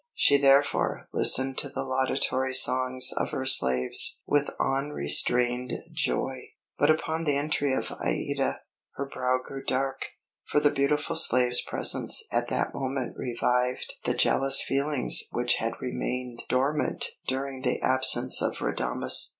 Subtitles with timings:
[0.15, 6.45] She therefore listened to the laudatory songs of her slaves with unrestrained joy;
[6.79, 8.61] but upon the entry of Aïda,
[8.95, 9.99] her brow grew dark,
[10.49, 16.45] for the beautiful slave's presence at that moment revived the jealous feelings which had remained
[16.49, 19.29] dormant during the absence of Radames.